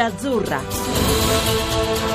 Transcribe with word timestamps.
Sfida 0.00 0.06
Azzurra. 0.06 2.09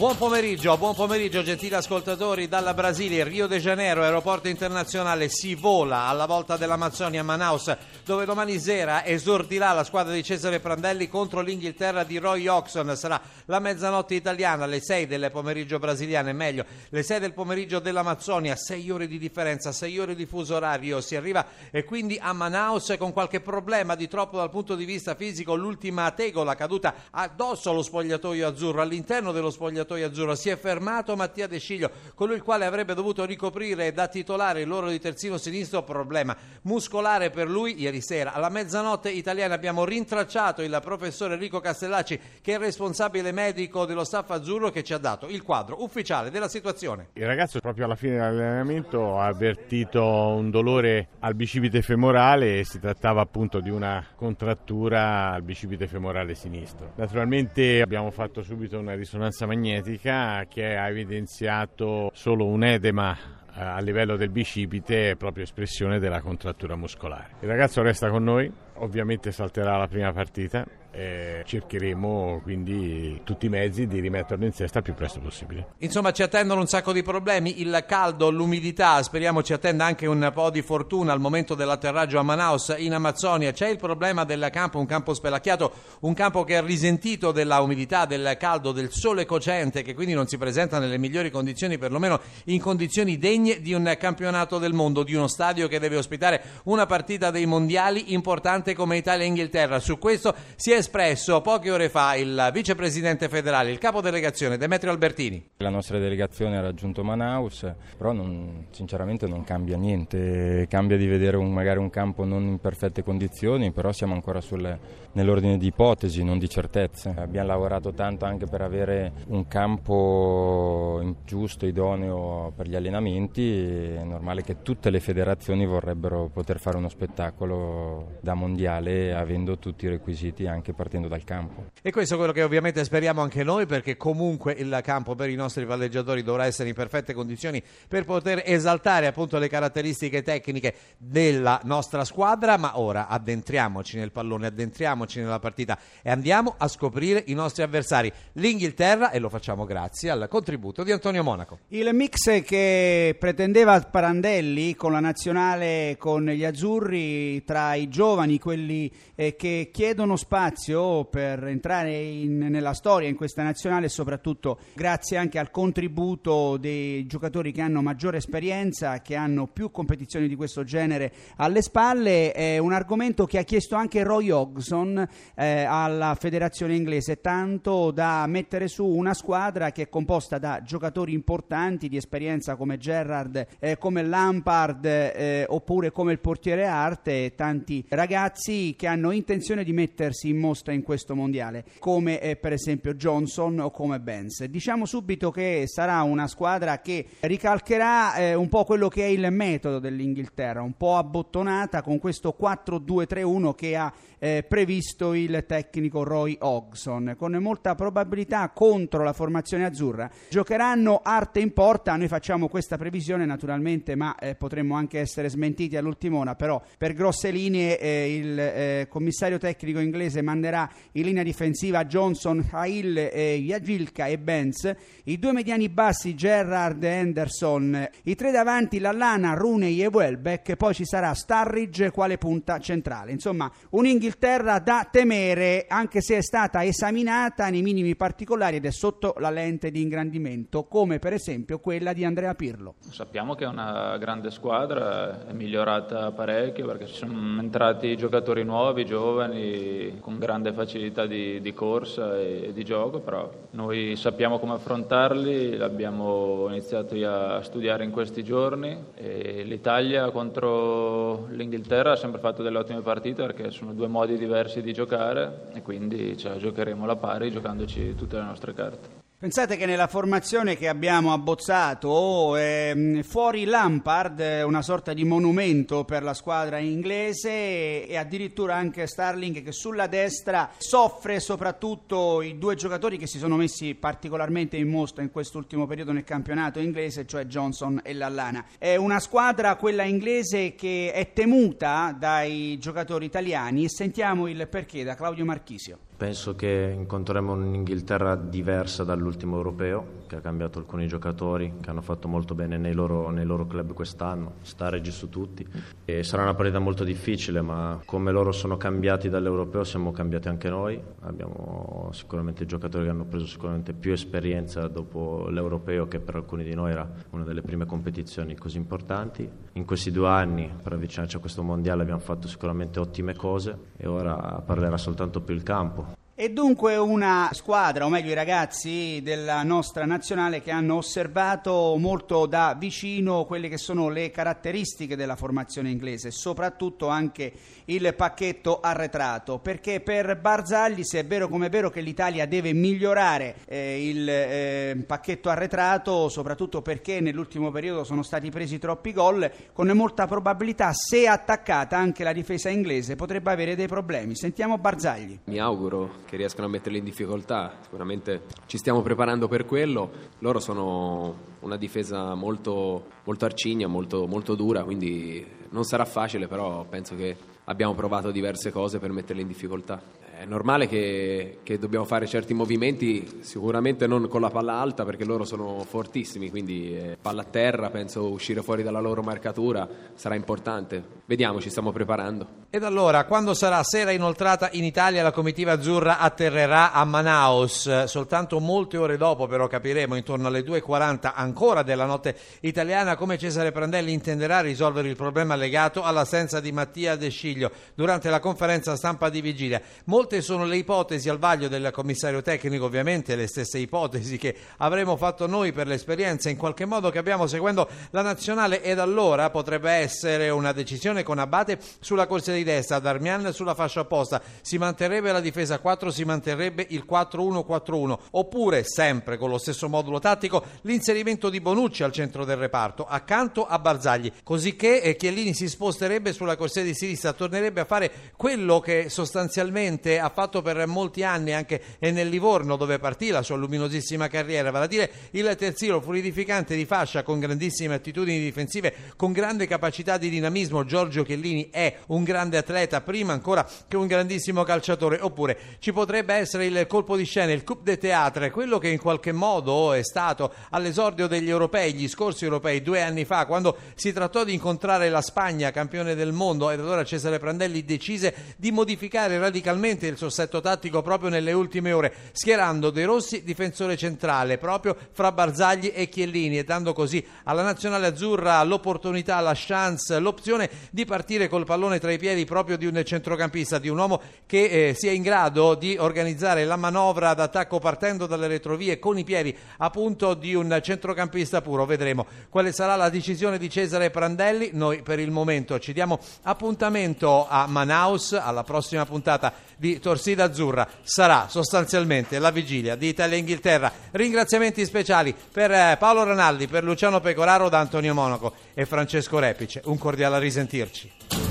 Buon 0.00 0.16
pomeriggio, 0.16 0.78
buon 0.78 0.94
pomeriggio 0.94 1.42
gentili 1.42 1.74
ascoltatori 1.74 2.48
dalla 2.48 2.72
Brasilia, 2.72 3.22
Rio 3.22 3.46
de 3.46 3.60
Janeiro, 3.60 4.02
aeroporto 4.02 4.48
internazionale, 4.48 5.28
si 5.28 5.54
vola 5.54 6.04
alla 6.04 6.24
volta 6.24 6.56
dell'Amazzonia 6.56 7.20
a 7.20 7.22
Manaus 7.22 7.76
dove 8.02 8.24
domani 8.24 8.58
sera 8.58 9.04
esordirà 9.04 9.72
la 9.72 9.84
squadra 9.84 10.14
di 10.14 10.22
Cesare 10.22 10.58
Prandelli 10.58 11.06
contro 11.06 11.42
l'Inghilterra 11.42 12.02
di 12.04 12.16
Roy 12.16 12.48
Oxon, 12.48 12.96
sarà 12.96 13.20
la 13.44 13.58
mezzanotte 13.58 14.14
italiana, 14.14 14.64
le 14.64 14.80
6 14.80 15.06
del 15.06 15.28
pomeriggio 15.30 15.78
brasiliane, 15.78 16.32
meglio, 16.32 16.64
le 16.88 17.02
6 17.02 17.20
del 17.20 17.34
pomeriggio 17.34 17.78
dell'Amazzonia, 17.78 18.56
6 18.56 18.90
ore 18.90 19.06
di 19.06 19.18
differenza, 19.18 19.70
6 19.70 19.98
ore 19.98 20.14
di 20.14 20.24
fuso 20.24 20.54
orario, 20.54 21.02
si 21.02 21.14
arriva 21.14 21.44
e 21.70 21.84
quindi 21.84 22.18
a 22.18 22.32
Manaus 22.32 22.94
con 22.98 23.12
qualche 23.12 23.40
problema 23.40 23.94
di 23.96 24.08
troppo 24.08 24.38
dal 24.38 24.48
punto 24.48 24.76
di 24.76 24.86
vista 24.86 25.14
fisico, 25.14 25.54
l'ultima 25.54 26.10
tegola 26.12 26.54
caduta 26.54 26.94
addosso 27.10 27.68
allo 27.68 27.82
spogliatoio 27.82 28.48
azzurro, 28.48 28.80
all'interno 28.80 29.30
dello 29.30 29.50
spogliatoio 29.50 29.88
spogliatoio 29.90 30.06
azzurro. 30.06 30.34
Si 30.34 30.48
è 30.48 30.56
fermato 30.56 31.16
Mattia 31.16 31.46
De 31.46 31.58
Sciglio, 31.58 31.90
colui 32.14 32.36
il 32.36 32.42
quale 32.42 32.64
avrebbe 32.64 32.94
dovuto 32.94 33.24
ricoprire 33.24 33.92
da 33.92 34.06
titolare 34.06 34.60
il 34.60 34.68
loro 34.68 34.88
di 34.88 34.98
terzino 35.00 35.36
sinistro. 35.36 35.82
Problema 35.82 36.36
muscolare 36.62 37.30
per 37.30 37.48
lui. 37.48 37.80
Ieri 37.80 38.00
sera 38.00 38.32
alla 38.32 38.48
mezzanotte 38.48 39.10
italiana 39.10 39.54
abbiamo 39.54 39.84
rintracciato 39.84 40.62
il 40.62 40.78
professore 40.82 41.34
Enrico 41.34 41.60
Castellacci, 41.60 42.20
che 42.40 42.52
è 42.52 42.54
il 42.54 42.60
responsabile 42.60 43.32
medico 43.32 43.86
dello 43.86 44.04
staff 44.04 44.30
azzurro, 44.30 44.70
che 44.70 44.84
ci 44.84 44.92
ha 44.92 44.98
dato 44.98 45.26
il 45.28 45.42
quadro 45.42 45.82
ufficiale 45.82 46.30
della 46.30 46.48
situazione. 46.48 47.08
Il 47.14 47.26
ragazzo 47.26 47.58
proprio 47.60 47.86
alla 47.86 47.96
fine 47.96 48.14
dell'allenamento 48.14 49.18
ha 49.18 49.26
avvertito 49.26 50.02
un 50.04 50.50
dolore 50.50 51.08
al 51.20 51.34
bicipite 51.34 51.82
femorale 51.82 52.60
e 52.60 52.64
si 52.64 52.78
trattava 52.78 53.20
appunto 53.20 53.60
di 53.60 53.70
una 53.70 54.04
contrattura 54.14 55.32
al 55.32 55.42
bicipite 55.42 55.86
femorale 55.86 56.34
sinistro. 56.34 56.92
Naturalmente 56.96 57.80
abbiamo 57.80 58.10
fatto 58.10 58.42
subito 58.42 58.78
una 58.78 58.94
risonanza 58.94 59.46
magnetica 59.46 59.79
magnetica 59.80 60.44
che 60.48 60.76
ha 60.76 60.88
evidenziato 60.88 62.10
solo 62.12 62.46
un 62.46 62.64
edema 62.64 63.16
eh, 63.16 63.60
a 63.60 63.80
livello 63.80 64.16
del 64.16 64.28
bicipite, 64.28 65.16
proprio 65.16 65.44
espressione 65.44 65.98
della 65.98 66.20
contrattura 66.20 66.76
muscolare. 66.76 67.30
Il 67.40 67.48
ragazzo 67.48 67.82
resta 67.82 68.10
con 68.10 68.22
noi, 68.22 68.50
ovviamente 68.74 69.32
salterà 69.32 69.76
la 69.76 69.88
prima 69.88 70.12
partita 70.12 70.64
e 70.92 71.42
cercheremo 71.44 72.40
quindi 72.42 73.20
tutti 73.24 73.46
i 73.46 73.48
mezzi 73.48 73.86
di 73.86 74.00
rimetterlo 74.00 74.44
in 74.44 74.52
sesta 74.52 74.78
il 74.78 74.84
più 74.84 74.94
presto 74.94 75.20
possibile. 75.20 75.74
Insomma 75.78 76.10
ci 76.10 76.22
attendono 76.22 76.60
un 76.60 76.66
sacco 76.66 76.92
di 76.92 77.02
problemi, 77.02 77.60
il 77.60 77.84
caldo, 77.86 78.30
l'umidità, 78.30 79.02
speriamo 79.02 79.42
ci 79.42 79.52
attenda 79.52 79.84
anche 79.84 80.06
un 80.06 80.30
po' 80.34 80.50
di 80.50 80.62
fortuna 80.62 81.12
al 81.12 81.20
momento 81.20 81.54
dell'atterraggio 81.54 82.18
a 82.18 82.22
Manaus 82.22 82.74
in 82.76 82.92
Amazzonia, 82.92 83.52
c'è 83.52 83.68
il 83.68 83.78
problema 83.78 84.24
del 84.24 84.48
campo, 84.50 84.78
un 84.78 84.86
campo 84.86 85.14
spelacchiato, 85.14 85.72
un 86.00 86.14
campo 86.14 86.44
che 86.44 86.56
è 86.56 86.62
risentito 86.62 87.30
della 87.32 87.60
umidità, 87.60 88.04
del 88.04 88.36
caldo, 88.38 88.72
del 88.72 88.90
sole 88.90 89.26
cocente 89.26 89.82
che 89.82 89.94
quindi 89.94 90.14
non 90.14 90.26
si 90.26 90.38
presenta 90.38 90.78
nelle 90.78 90.98
migliori 90.98 91.30
condizioni, 91.30 91.78
perlomeno 91.78 92.20
in 92.46 92.60
condizioni 92.60 93.16
degne 93.16 93.60
di 93.60 93.72
un 93.72 93.94
campionato 93.98 94.58
del 94.58 94.72
mondo, 94.72 95.02
di 95.02 95.14
uno 95.14 95.28
stadio 95.28 95.68
che 95.68 95.78
deve 95.78 95.96
ospitare 95.96 96.42
una 96.64 96.86
partita 96.86 97.30
dei 97.30 97.46
mondiali 97.46 98.12
importante 98.12 98.74
come 98.74 98.96
Italia 98.96 99.24
e 99.24 99.28
Inghilterra. 99.28 99.78
Su 99.78 99.98
questo 99.98 100.34
si 100.56 100.72
è 100.72 100.79
espresso 100.80 101.40
poche 101.40 101.70
ore 101.70 101.88
fa 101.88 102.16
il 102.16 102.50
vicepresidente 102.52 103.28
federale, 103.28 103.70
il 103.70 103.78
capo 103.78 104.00
delegazione 104.00 104.56
Demetrio 104.56 104.90
Albertini. 104.90 105.50
La 105.58 105.68
nostra 105.68 105.98
delegazione 105.98 106.56
ha 106.56 106.60
raggiunto 106.60 107.04
Manaus, 107.04 107.70
però 107.96 108.12
non, 108.12 108.66
sinceramente 108.70 109.26
non 109.26 109.44
cambia 109.44 109.76
niente, 109.76 110.66
cambia 110.68 110.96
di 110.96 111.06
vedere 111.06 111.36
un, 111.36 111.52
magari 111.52 111.78
un 111.78 111.90
campo 111.90 112.24
non 112.24 112.42
in 112.44 112.58
perfette 112.58 113.02
condizioni, 113.02 113.70
però 113.70 113.92
siamo 113.92 114.14
ancora 114.14 114.40
sulle, 114.40 114.78
nell'ordine 115.12 115.58
di 115.58 115.66
ipotesi, 115.66 116.24
non 116.24 116.38
di 116.38 116.48
certezze. 116.48 117.14
Abbiamo 117.16 117.48
lavorato 117.48 117.92
tanto 117.92 118.24
anche 118.24 118.46
per 118.46 118.62
avere 118.62 119.12
un 119.28 119.46
campo 119.46 121.16
giusto, 121.24 121.66
idoneo 121.66 122.52
per 122.56 122.66
gli 122.66 122.74
allenamenti, 122.74 123.94
è 123.94 124.02
normale 124.02 124.42
che 124.42 124.62
tutte 124.62 124.90
le 124.90 125.00
federazioni 125.00 125.66
vorrebbero 125.66 126.30
poter 126.32 126.58
fare 126.58 126.78
uno 126.78 126.88
spettacolo 126.88 128.18
da 128.20 128.34
mondiale 128.34 129.12
avendo 129.14 129.58
tutti 129.58 129.84
i 129.84 129.88
requisiti 129.88 130.46
anche 130.46 130.69
anche 130.70 130.72
partendo 130.72 131.08
dal 131.08 131.24
campo. 131.24 131.66
E 131.82 131.90
questo 131.90 132.14
è 132.14 132.16
quello 132.16 132.32
che 132.32 132.42
ovviamente 132.42 132.84
speriamo 132.84 133.20
anche 133.20 133.42
noi 133.42 133.66
perché 133.66 133.96
comunque 133.96 134.52
il 134.52 134.80
campo 134.82 135.14
per 135.14 135.28
i 135.28 135.34
nostri 135.34 135.66
palleggiatori 135.66 136.22
dovrà 136.22 136.46
essere 136.46 136.68
in 136.68 136.74
perfette 136.74 137.12
condizioni 137.12 137.62
per 137.88 138.04
poter 138.04 138.42
esaltare 138.44 139.06
appunto 139.06 139.38
le 139.38 139.48
caratteristiche 139.48 140.22
tecniche 140.22 140.74
della 140.96 141.60
nostra 141.64 142.04
squadra, 142.04 142.56
ma 142.56 142.78
ora 142.78 143.08
addentriamoci 143.08 143.96
nel 143.96 144.12
pallone, 144.12 144.46
addentriamoci 144.46 145.20
nella 145.20 145.38
partita 145.38 145.78
e 146.02 146.10
andiamo 146.10 146.54
a 146.56 146.68
scoprire 146.68 147.24
i 147.26 147.34
nostri 147.34 147.62
avversari. 147.62 148.12
L'Inghilterra 148.34 149.10
e 149.10 149.18
lo 149.18 149.28
facciamo 149.28 149.64
grazie 149.64 150.10
al 150.10 150.26
contributo 150.28 150.82
di 150.82 150.92
Antonio 150.92 151.22
Monaco. 151.22 151.58
Il 151.68 151.90
mix 151.92 152.42
che 152.42 153.16
pretendeva 153.18 153.78
Parandelli 153.80 154.74
con 154.74 154.92
la 154.92 155.00
nazionale 155.00 155.96
con 155.98 156.26
gli 156.26 156.44
azzurri 156.44 157.42
tra 157.44 157.74
i 157.74 157.88
giovani, 157.88 158.38
quelli 158.38 158.90
eh, 159.14 159.36
che 159.36 159.70
chiedono 159.72 160.16
spazio 160.16 160.59
ringrazio 160.60 161.04
per 161.06 161.46
entrare 161.46 161.96
in, 161.96 162.36
nella 162.36 162.74
storia 162.74 163.08
in 163.08 163.16
questa 163.16 163.42
nazionale 163.42 163.86
e 163.86 163.88
soprattutto 163.88 164.58
grazie 164.74 165.16
anche 165.16 165.38
al 165.38 165.50
contributo 165.50 166.58
dei 166.58 167.06
giocatori 167.06 167.50
che 167.50 167.62
hanno 167.62 167.80
maggiore 167.80 168.18
esperienza, 168.18 169.00
che 169.00 169.16
hanno 169.16 169.46
più 169.46 169.70
competizioni 169.70 170.28
di 170.28 170.36
questo 170.36 170.62
genere 170.62 171.12
alle 171.36 171.62
spalle. 171.62 172.32
È 172.32 172.58
un 172.58 172.72
argomento 172.72 173.24
che 173.24 173.38
ha 173.38 173.42
chiesto 173.42 173.74
anche 173.74 174.02
Roy 174.02 174.30
Hodgson 174.30 175.06
eh, 175.34 175.64
alla 175.64 176.14
federazione 176.18 176.74
inglese, 176.74 177.20
tanto 177.20 177.90
da 177.90 178.26
mettere 178.26 178.68
su 178.68 178.84
una 178.84 179.14
squadra 179.14 179.72
che 179.72 179.82
è 179.82 179.88
composta 179.88 180.38
da 180.38 180.62
giocatori 180.62 181.14
importanti 181.14 181.88
di 181.88 181.96
esperienza 181.96 182.56
come 182.56 182.76
Gerrard, 182.76 183.46
eh, 183.58 183.78
come 183.78 184.02
Lampard 184.02 184.84
eh, 184.84 185.46
oppure 185.48 185.90
come 185.90 186.12
il 186.12 186.20
portiere 186.20 186.66
Arte 186.66 187.34
tanti 187.34 187.84
ragazzi 187.88 188.74
che 188.76 188.86
hanno 188.86 189.10
intenzione 189.10 189.64
di 189.64 189.72
mettersi 189.72 190.28
in 190.28 190.38
mostra 190.50 190.72
in 190.72 190.82
questo 190.82 191.14
mondiale, 191.14 191.64
come 191.78 192.20
eh, 192.20 192.34
per 192.34 192.52
esempio 192.52 192.94
Johnson 192.94 193.60
o 193.60 193.70
come 193.70 194.00
Benz. 194.00 194.44
Diciamo 194.44 194.84
subito 194.84 195.30
che 195.30 195.64
sarà 195.66 196.02
una 196.02 196.26
squadra 196.26 196.80
che 196.80 197.06
ricalcherà 197.20 198.14
eh, 198.16 198.34
un 198.34 198.48
po' 198.48 198.64
quello 198.64 198.88
che 198.88 199.04
è 199.04 199.08
il 199.08 199.30
metodo 199.30 199.78
dell'Inghilterra, 199.78 200.60
un 200.60 200.76
po' 200.76 200.96
abbottonata 200.96 201.82
con 201.82 202.00
questo 202.00 202.36
4-2-3-1 202.38 203.54
che 203.54 203.76
ha 203.76 203.92
eh, 204.18 204.44
previsto 204.46 205.14
il 205.14 205.44
tecnico 205.46 206.02
Roy 206.02 206.36
Hodgson. 206.40 207.14
Con 207.16 207.32
molta 207.36 207.76
probabilità 207.76 208.50
contro 208.50 209.04
la 209.04 209.12
formazione 209.12 209.64
azzurra 209.64 210.10
giocheranno 210.28 211.00
arte 211.02 211.38
in 211.38 211.52
porta. 211.52 211.94
Noi 211.94 212.08
facciamo 212.08 212.48
questa 212.48 212.76
previsione 212.76 213.24
naturalmente, 213.24 213.94
ma 213.94 214.16
eh, 214.16 214.34
potremmo 214.34 214.74
anche 214.74 214.98
essere 214.98 215.28
smentiti 215.28 215.76
all'ultima 215.76 216.18
ora. 216.18 216.34
Però, 216.34 216.60
per 216.76 216.92
grosse 216.92 217.30
linee, 217.30 217.78
eh, 217.78 218.16
il 218.16 218.38
eh, 218.38 218.86
commissario 218.88 219.38
tecnico 219.38 219.78
inglese 219.78 220.22
manderà 220.40 220.68
in 220.92 221.04
linea 221.04 221.22
difensiva 221.22 221.84
Johnson, 221.84 222.48
Hail, 222.50 222.94
Jagilka 222.94 224.06
e 224.06 224.18
Benz, 224.18 224.74
i 225.04 225.18
due 225.18 225.32
mediani 225.32 225.68
bassi 225.68 226.14
Gerrard 226.14 226.82
e 226.82 226.88
Henderson, 226.88 227.88
i 228.04 228.14
tre 228.14 228.30
davanti 228.30 228.78
Lallana, 228.78 229.34
Rooney 229.34 229.82
e 229.82 229.86
Welbeck. 229.86 230.56
Poi 230.56 230.74
ci 230.74 230.84
sarà 230.84 231.14
Starridge 231.14 231.90
quale 231.90 232.18
punta 232.18 232.58
centrale. 232.58 233.12
Insomma, 233.12 233.50
un 233.70 233.86
Inghilterra 233.86 234.28
Inghilterra 234.30 234.58
da 234.58 234.88
temere, 234.90 235.66
anche 235.68 236.00
se 236.00 236.16
è 236.16 236.22
stata 236.22 236.64
esaminata 236.64 237.48
nei 237.48 237.62
minimi 237.62 237.96
particolari 237.96 238.56
ed 238.56 238.64
è 238.64 238.70
sotto 238.70 239.14
la 239.18 239.30
lente 239.30 239.70
di 239.70 239.82
ingrandimento, 239.82 240.64
come 240.64 240.98
per 240.98 241.12
esempio 241.12 241.58
quella 241.58 241.92
di 241.92 242.04
Andrea 242.04 242.34
Pirlo. 242.34 242.76
Sappiamo 242.90 243.34
che 243.34 243.44
è 243.44 243.48
una 243.48 243.96
grande 243.98 244.30
squadra, 244.30 245.26
è 245.26 245.32
migliorata 245.32 246.12
parecchio 246.12 246.66
perché 246.66 246.86
ci 246.86 246.94
sono 246.94 247.40
entrati 247.40 247.96
giocatori 247.96 248.44
nuovi, 248.44 248.84
giovani, 248.84 249.98
con 250.00 250.18
grande 250.18 250.29
facilità 250.52 251.06
di, 251.06 251.40
di 251.40 251.52
corsa 251.52 252.18
e 252.18 252.50
di 252.52 252.64
gioco, 252.64 253.00
però 253.00 253.30
noi 253.50 253.96
sappiamo 253.96 254.38
come 254.38 254.54
affrontarli, 254.54 255.56
l'abbiamo 255.56 256.46
iniziato 256.48 256.94
a 257.06 257.42
studiare 257.42 257.84
in 257.84 257.90
questi 257.90 258.22
giorni 258.22 258.76
e 258.94 259.42
l'Italia 259.44 260.10
contro 260.10 261.26
l'Inghilterra 261.30 261.92
ha 261.92 261.96
sempre 261.96 262.20
fatto 262.20 262.42
delle 262.42 262.58
ottime 262.58 262.80
partite 262.80 263.22
perché 263.24 263.50
sono 263.50 263.72
due 263.72 263.88
modi 263.88 264.16
diversi 264.16 264.62
di 264.62 264.72
giocare 264.72 265.48
e 265.54 265.62
quindi 265.62 266.16
ce 266.16 266.28
la 266.28 266.36
giocheremo 266.36 266.84
alla 266.84 266.96
pari 266.96 267.30
giocandoci 267.30 267.94
tutte 267.94 268.16
le 268.16 268.24
nostre 268.24 268.54
carte. 268.54 269.09
Pensate 269.20 269.58
che 269.58 269.66
nella 269.66 269.86
formazione 269.86 270.56
che 270.56 270.66
abbiamo 270.66 271.12
abbozzato, 271.12 272.36
eh, 272.36 273.04
fuori 273.06 273.44
Lampard, 273.44 274.18
una 274.46 274.62
sorta 274.62 274.94
di 274.94 275.04
monumento 275.04 275.84
per 275.84 276.02
la 276.02 276.14
squadra 276.14 276.56
inglese 276.56 277.86
e 277.86 277.96
addirittura 277.98 278.54
anche 278.54 278.86
Starling 278.86 279.42
che 279.42 279.52
sulla 279.52 279.88
destra 279.88 280.50
soffre 280.56 281.20
soprattutto 281.20 282.22
i 282.22 282.38
due 282.38 282.54
giocatori 282.54 282.96
che 282.96 283.06
si 283.06 283.18
sono 283.18 283.36
messi 283.36 283.74
particolarmente 283.74 284.56
in 284.56 284.70
mostra 284.70 285.02
in 285.02 285.10
quest'ultimo 285.10 285.66
periodo 285.66 285.92
nel 285.92 286.04
campionato 286.04 286.58
inglese, 286.58 287.04
cioè 287.04 287.26
Johnson 287.26 287.78
e 287.84 287.92
Lallana. 287.92 288.46
È 288.56 288.76
una 288.76 289.00
squadra, 289.00 289.56
quella 289.56 289.82
inglese, 289.82 290.54
che 290.54 290.92
è 290.94 291.12
temuta 291.12 291.94
dai 291.94 292.56
giocatori 292.58 293.04
italiani 293.04 293.64
e 293.64 293.68
sentiamo 293.68 294.28
il 294.28 294.48
perché 294.48 294.82
da 294.82 294.94
Claudio 294.94 295.26
Marchisio. 295.26 295.89
Penso 296.00 296.34
che 296.34 296.72
incontreremo 296.74 297.34
un'Inghilterra 297.34 298.16
diversa 298.16 298.84
dall'ultimo 298.84 299.36
europeo, 299.36 299.98
che 300.06 300.16
ha 300.16 300.20
cambiato 300.20 300.58
alcuni 300.58 300.86
giocatori 300.86 301.56
che 301.60 301.68
hanno 301.68 301.82
fatto 301.82 302.08
molto 302.08 302.34
bene 302.34 302.56
nei 302.56 302.72
loro, 302.72 303.10
nei 303.10 303.26
loro 303.26 303.46
club 303.46 303.74
quest'anno, 303.74 304.36
Staregi 304.40 304.90
su 304.90 305.10
tutti. 305.10 305.46
E 305.84 306.02
sarà 306.02 306.22
una 306.22 306.32
partita 306.32 306.58
molto 306.58 306.84
difficile, 306.84 307.42
ma 307.42 307.82
come 307.84 308.12
loro 308.12 308.32
sono 308.32 308.56
cambiati 308.56 309.10
dall'europeo 309.10 309.62
siamo 309.62 309.92
cambiati 309.92 310.28
anche 310.28 310.48
noi. 310.48 310.82
Abbiamo 311.00 311.90
sicuramente 311.92 312.46
giocatori 312.46 312.84
che 312.84 312.90
hanno 312.90 313.04
preso 313.04 313.26
sicuramente 313.26 313.74
più 313.74 313.92
esperienza 313.92 314.68
dopo 314.68 315.28
l'europeo, 315.28 315.86
che 315.86 316.00
per 316.00 316.14
alcuni 316.14 316.44
di 316.44 316.54
noi 316.54 316.70
era 316.70 316.90
una 317.10 317.24
delle 317.24 317.42
prime 317.42 317.66
competizioni 317.66 318.36
così 318.36 318.56
importanti. 318.56 319.30
In 319.52 319.66
questi 319.66 319.90
due 319.90 320.08
anni, 320.08 320.50
per 320.62 320.72
avvicinarci 320.72 321.16
a 321.16 321.20
questo 321.20 321.42
mondiale, 321.42 321.82
abbiamo 321.82 322.00
fatto 322.00 322.26
sicuramente 322.26 322.80
ottime 322.80 323.14
cose 323.14 323.54
e 323.76 323.86
ora 323.86 324.42
parlerà 324.42 324.78
soltanto 324.78 325.20
più 325.20 325.34
il 325.34 325.42
campo. 325.42 325.89
E 326.20 326.28
dunque 326.28 326.76
una 326.76 327.30
squadra, 327.32 327.86
o 327.86 327.88
meglio 327.88 328.10
i 328.10 328.14
ragazzi 328.14 329.00
della 329.02 329.42
nostra 329.42 329.86
nazionale 329.86 330.42
che 330.42 330.50
hanno 330.50 330.76
osservato 330.76 331.74
molto 331.78 332.26
da 332.26 332.54
vicino 332.58 333.24
quelle 333.24 333.48
che 333.48 333.56
sono 333.56 333.88
le 333.88 334.10
caratteristiche 334.10 334.96
della 334.96 335.16
formazione 335.16 335.70
inglese, 335.70 336.10
soprattutto 336.10 336.88
anche 336.88 337.32
il 337.64 337.94
pacchetto 337.96 338.60
arretrato, 338.60 339.38
perché 339.38 339.80
per 339.80 340.18
Barzagli, 340.20 340.82
se 340.82 340.98
è 340.98 341.06
vero 341.06 341.26
come 341.26 341.46
è 341.46 341.48
vero 341.48 341.70
che 341.70 341.80
l'Italia 341.80 342.26
deve 342.26 342.52
migliorare 342.52 343.36
eh, 343.46 343.88
il 343.88 344.06
eh, 344.06 344.84
pacchetto 344.86 345.30
arretrato, 345.30 346.10
soprattutto 346.10 346.60
perché 346.60 347.00
nell'ultimo 347.00 347.50
periodo 347.50 347.82
sono 347.82 348.02
stati 348.02 348.28
presi 348.28 348.58
troppi 348.58 348.92
gol, 348.92 349.30
con 349.54 349.68
molta 349.68 350.06
probabilità 350.06 350.74
se 350.74 351.06
attaccata 351.06 351.78
anche 351.78 352.04
la 352.04 352.12
difesa 352.12 352.50
inglese 352.50 352.94
potrebbe 352.94 353.30
avere 353.30 353.56
dei 353.56 353.68
problemi. 353.68 354.14
Sentiamo 354.14 354.58
Barzagli. 354.58 355.20
Mi 355.24 355.38
auguro 355.38 356.08
che 356.10 356.16
riescano 356.16 356.48
a 356.48 356.50
metterli 356.50 356.78
in 356.78 356.84
difficoltà. 356.84 357.58
Sicuramente 357.60 358.22
ci 358.46 358.58
stiamo 358.58 358.82
preparando 358.82 359.28
per 359.28 359.44
quello. 359.44 359.92
Loro 360.18 360.40
sono 360.40 361.14
una 361.40 361.56
difesa 361.56 362.14
molto, 362.14 362.86
molto 363.04 363.24
arcigna, 363.26 363.68
molto, 363.68 364.08
molto 364.08 364.34
dura, 364.34 364.64
quindi 364.64 365.24
non 365.50 365.62
sarà 365.62 365.84
facile, 365.84 366.26
però 366.26 366.64
penso 366.64 366.96
che 366.96 367.16
abbiamo 367.44 367.74
provato 367.74 368.10
diverse 368.10 368.50
cose 368.50 368.80
per 368.80 368.90
metterli 368.90 369.22
in 369.22 369.28
difficoltà 369.28 369.80
è 370.20 370.26
normale 370.26 370.68
che, 370.68 371.38
che, 371.42 371.58
dobbiamo 371.58 371.86
fare 371.86 372.06
certi 372.06 372.34
movimenti, 372.34 373.20
sicuramente 373.22 373.86
non 373.86 374.06
con 374.06 374.20
la 374.20 374.28
palla 374.28 374.60
alta 374.60 374.84
perché 374.84 375.06
loro 375.06 375.24
sono 375.24 375.64
fortissimi, 375.66 376.28
quindi 376.28 376.76
eh, 376.76 376.98
palla 377.00 377.22
a 377.22 377.24
terra, 377.24 377.70
penso 377.70 378.06
uscire 378.10 378.42
fuori 378.42 378.62
dalla 378.62 378.80
loro 378.80 379.00
marcatura 379.00 379.66
sarà 379.94 380.16
importante. 380.16 380.98
Vediamo, 381.06 381.40
ci 381.40 381.48
stiamo 381.48 381.72
preparando. 381.72 382.40
Ed 382.50 382.64
allora, 382.64 383.04
quando 383.04 383.32
sarà 383.32 383.62
sera 383.62 383.92
inoltrata 383.92 384.50
in 384.52 384.64
Italia, 384.64 385.02
la 385.02 385.10
comitiva 385.10 385.52
azzurra 385.52 385.98
atterrerà 385.98 386.72
a 386.72 386.84
Manaus. 386.84 387.84
Soltanto 387.84 388.40
molte 388.40 388.76
ore 388.76 388.98
dopo, 388.98 389.26
però, 389.26 389.46
capiremo 389.46 389.94
intorno 389.94 390.26
alle 390.26 390.40
2.40 390.40 391.12
ancora 391.14 391.62
della 391.62 391.86
notte 391.86 392.14
italiana 392.40 392.94
come 392.94 393.16
Cesare 393.16 393.52
Prandelli 393.52 393.92
intenderà 393.92 394.40
risolvere 394.40 394.88
il 394.88 394.96
problema 394.96 395.34
legato 395.34 395.82
all'assenza 395.82 396.40
di 396.40 396.52
Mattia 396.52 396.96
De 396.96 397.08
Sciglio 397.08 397.50
durante 397.74 398.10
la 398.10 398.20
conferenza 398.20 398.76
stampa 398.76 399.08
di 399.08 399.20
vigilia. 399.22 399.62
Molte 399.84 400.09
Molte 400.10 400.26
sono 400.26 400.44
le 400.44 400.56
ipotesi 400.56 401.08
al 401.08 401.20
vaglio 401.20 401.46
del 401.46 401.70
commissario 401.72 402.20
tecnico, 402.20 402.64
ovviamente 402.64 403.14
le 403.14 403.28
stesse 403.28 403.58
ipotesi 403.58 404.18
che 404.18 404.34
avremmo 404.56 404.96
fatto 404.96 405.28
noi 405.28 405.52
per 405.52 405.68
l'esperienza. 405.68 406.28
In 406.28 406.36
qualche 406.36 406.64
modo 406.64 406.90
che 406.90 406.98
abbiamo 406.98 407.28
seguendo 407.28 407.68
la 407.90 408.02
nazionale 408.02 408.60
ed 408.60 408.80
allora 408.80 409.30
potrebbe 409.30 409.70
essere 409.70 410.28
una 410.28 410.50
decisione 410.50 411.04
con 411.04 411.20
Abate 411.20 411.60
sulla 411.78 412.08
corsia 412.08 412.32
di 412.32 412.42
destra, 412.42 412.80
Darmian 412.80 413.32
sulla 413.32 413.54
fascia 413.54 413.82
opposta, 413.82 414.20
si 414.40 414.58
manterrebbe 414.58 415.12
la 415.12 415.20
difesa 415.20 415.60
4, 415.60 415.92
si 415.92 416.02
manterrebbe 416.02 416.66
il 416.70 416.84
4-1-4-1 416.90 417.98
oppure 418.10 418.64
sempre 418.64 419.16
con 419.16 419.30
lo 419.30 419.38
stesso 419.38 419.68
modulo 419.68 420.00
tattico 420.00 420.42
l'inserimento 420.62 421.30
di 421.30 421.40
Bonucci 421.40 421.84
al 421.84 421.92
centro 421.92 422.24
del 422.24 422.36
reparto 422.36 422.84
accanto 422.84 423.46
a 423.46 423.60
Barzagli, 423.60 424.10
così 424.24 424.56
che 424.56 424.78
eh, 424.78 424.96
Chiellini 424.96 425.34
si 425.34 425.48
sposterebbe 425.48 426.12
sulla 426.12 426.34
corsia 426.34 426.64
di 426.64 426.74
sinistra, 426.74 427.12
tornerebbe 427.12 427.60
a 427.60 427.64
fare 427.64 427.92
quello 428.16 428.58
che 428.58 428.88
sostanzialmente 428.88 429.98
ha 430.00 430.08
fatto 430.08 430.42
per 430.42 430.66
molti 430.66 431.02
anni 431.02 431.32
anche 431.32 431.62
nel 431.78 432.08
Livorno 432.08 432.56
dove 432.56 432.78
partì 432.78 433.10
la 433.10 433.22
sua 433.22 433.36
luminosissima 433.36 434.08
carriera, 434.08 434.50
vale 434.50 434.64
a 434.64 434.68
dire 434.68 434.90
il 435.12 435.34
terzino 435.38 435.80
fluidificante 435.80 436.56
di 436.56 436.64
fascia 436.64 437.02
con 437.02 437.20
grandissime 437.20 437.74
attitudini 437.74 438.18
difensive, 438.18 438.74
con 438.96 439.12
grande 439.12 439.46
capacità 439.46 439.98
di 439.98 440.08
dinamismo. 440.08 440.64
Giorgio 440.64 441.02
Chiellini 441.02 441.50
è 441.50 441.76
un 441.88 442.02
grande 442.02 442.36
atleta, 442.36 442.80
prima 442.80 443.12
ancora 443.12 443.46
che 443.68 443.76
un 443.76 443.86
grandissimo 443.86 444.42
calciatore, 444.42 444.98
oppure 445.00 445.38
ci 445.58 445.72
potrebbe 445.72 446.14
essere 446.14 446.46
il 446.46 446.66
colpo 446.66 446.96
di 446.96 447.04
scena, 447.04 447.32
il 447.32 447.44
coup 447.44 447.62
de 447.62 447.78
théâtre, 447.78 448.30
quello 448.30 448.58
che 448.58 448.68
in 448.68 448.78
qualche 448.78 449.12
modo 449.12 449.72
è 449.72 449.82
stato 449.82 450.32
all'esordio 450.50 451.06
degli 451.06 451.28
europei, 451.28 451.74
gli 451.74 451.88
scorsi 451.88 452.24
europei, 452.24 452.62
due 452.62 452.82
anni 452.82 453.04
fa, 453.04 453.26
quando 453.26 453.56
si 453.74 453.92
trattò 453.92 454.24
di 454.24 454.32
incontrare 454.32 454.88
la 454.88 455.02
Spagna, 455.02 455.50
campione 455.50 455.94
del 455.94 456.12
mondo, 456.12 456.50
ed 456.50 456.60
allora 456.60 456.84
Cesare 456.84 457.18
Prandelli 457.18 457.64
decise 457.64 458.14
di 458.36 458.50
modificare 458.50 459.18
radicalmente 459.18 459.86
il 459.90 459.98
sossetto 459.98 460.40
tattico 460.40 460.82
proprio 460.82 461.10
nelle 461.10 461.32
ultime 461.32 461.72
ore, 461.72 461.92
schierando 462.12 462.70
De 462.70 462.84
Rossi 462.84 463.22
difensore 463.22 463.76
centrale 463.76 464.38
proprio 464.38 464.76
fra 464.92 465.12
Barzagli 465.12 465.72
e 465.74 465.88
Chiellini 465.88 466.38
e 466.38 466.44
dando 466.44 466.72
così 466.72 467.04
alla 467.24 467.42
nazionale 467.42 467.86
azzurra 467.86 468.42
l'opportunità, 468.42 469.20
la 469.20 469.34
chance, 469.34 469.98
l'opzione 469.98 470.48
di 470.70 470.84
partire 470.84 471.28
col 471.28 471.44
pallone 471.44 471.78
tra 471.78 471.92
i 471.92 471.98
piedi 471.98 472.24
proprio 472.24 472.56
di 472.56 472.66
un 472.66 472.82
centrocampista, 472.84 473.58
di 473.58 473.68
un 473.68 473.78
uomo 473.78 474.00
che 474.26 474.68
eh, 474.68 474.74
sia 474.74 474.92
in 474.92 475.02
grado 475.02 475.54
di 475.54 475.76
organizzare 475.78 476.44
la 476.44 476.56
manovra 476.56 477.14
d'attacco 477.14 477.58
partendo 477.58 478.06
dalle 478.06 478.28
retrovie 478.28 478.78
con 478.78 478.98
i 478.98 479.04
piedi 479.04 479.36
appunto 479.58 480.14
di 480.14 480.34
un 480.34 480.58
centrocampista 480.62 481.42
puro. 481.42 481.66
Vedremo 481.66 482.06
quale 482.28 482.52
sarà 482.52 482.76
la 482.76 482.88
decisione 482.88 483.38
di 483.38 483.50
Cesare 483.50 483.90
Prandelli. 483.90 484.50
Noi 484.52 484.82
per 484.82 484.98
il 484.98 485.10
momento 485.10 485.58
ci 485.58 485.72
diamo 485.72 485.98
appuntamento 486.22 487.26
a 487.28 487.46
Manaus 487.46 488.12
alla 488.12 488.44
prossima 488.44 488.84
puntata 488.86 489.32
di 489.56 489.69
Torsida 489.78 490.24
Azzurra 490.24 490.66
sarà 490.82 491.28
sostanzialmente 491.28 492.18
la 492.18 492.30
vigilia 492.30 492.74
di 492.74 492.88
Italia-Inghilterra. 492.88 493.72
Ringraziamenti 493.92 494.64
speciali 494.64 495.14
per 495.32 495.50
eh, 495.52 495.76
Paolo 495.78 496.02
Ranaldi, 496.02 496.48
per 496.48 496.64
Luciano 496.64 497.00
Pecoraro, 497.00 497.48
da 497.48 497.60
Antonio 497.60 497.94
Monaco 497.94 498.34
e 498.54 498.66
Francesco 498.66 499.18
Repice. 499.18 499.62
Un 499.66 499.78
cordiale 499.78 500.18
risentirci. 500.18 501.29